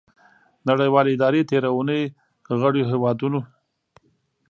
[0.69, 2.03] نړیوالې ادارې تیره اونۍ
[2.59, 3.29] غړیو هیوادو